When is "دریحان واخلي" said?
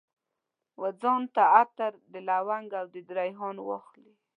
3.09-4.13